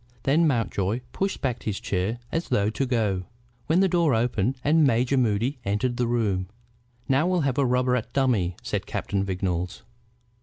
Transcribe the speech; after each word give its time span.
Then 0.23 0.47
Mountjoy 0.47 1.01
pushed 1.11 1.41
back 1.41 1.61
his 1.61 1.79
chair 1.79 2.17
as 2.31 2.49
though 2.49 2.71
to 2.71 2.87
go, 2.87 3.25
when 3.67 3.81
the 3.81 3.87
door 3.87 4.15
opened 4.15 4.59
and 4.63 4.83
Major 4.83 5.15
Moody 5.15 5.59
entered 5.63 5.97
the 5.97 6.07
room. 6.07 6.47
"Now 7.07 7.27
we'll 7.27 7.41
have 7.41 7.59
a 7.59 7.65
rubber 7.67 7.95
at 7.95 8.11
dummy," 8.11 8.55
said 8.63 8.87
Captain 8.87 9.23
Vignolles. 9.23 9.83